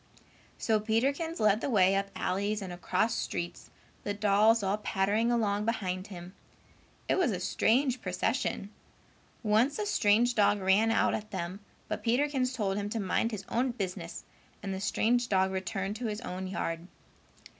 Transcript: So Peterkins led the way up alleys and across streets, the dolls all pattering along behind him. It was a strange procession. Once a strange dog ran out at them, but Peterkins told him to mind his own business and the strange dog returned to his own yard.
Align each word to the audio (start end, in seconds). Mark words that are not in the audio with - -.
So 0.57 0.79
Peterkins 0.79 1.39
led 1.39 1.61
the 1.61 1.69
way 1.69 1.95
up 1.95 2.09
alleys 2.15 2.63
and 2.63 2.73
across 2.73 3.13
streets, 3.13 3.69
the 4.03 4.15
dolls 4.15 4.63
all 4.63 4.79
pattering 4.79 5.31
along 5.31 5.63
behind 5.65 6.07
him. 6.07 6.33
It 7.07 7.19
was 7.19 7.29
a 7.29 7.39
strange 7.39 8.01
procession. 8.01 8.71
Once 9.43 9.77
a 9.77 9.85
strange 9.85 10.33
dog 10.33 10.59
ran 10.59 10.89
out 10.89 11.13
at 11.13 11.29
them, 11.29 11.59
but 11.87 12.03
Peterkins 12.03 12.53
told 12.53 12.77
him 12.77 12.89
to 12.89 12.99
mind 12.99 13.29
his 13.29 13.45
own 13.47 13.73
business 13.73 14.23
and 14.63 14.73
the 14.73 14.81
strange 14.81 15.29
dog 15.29 15.51
returned 15.51 15.97
to 15.97 16.07
his 16.07 16.21
own 16.21 16.47
yard. 16.47 16.87